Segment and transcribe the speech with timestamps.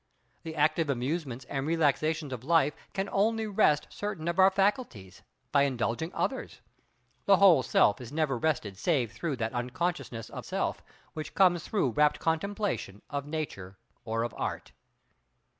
[0.41, 5.61] The active amusements and relaxations of life can only rest certain of our faculties, by
[5.61, 6.59] indulging others;
[7.25, 10.81] the whole self is never rested save through that unconsciousness of self,
[11.13, 14.71] which comes through rapt contemplation of Nature or of Art.